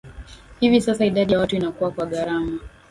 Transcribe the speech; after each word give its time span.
Hivi 0.59 0.81
sasa 0.81 1.05
idadi 1.05 1.33
ya 1.33 1.39
watu 1.39 1.55
inakua 1.55 1.91
kwa 1.91 2.05
gharama 2.05 2.59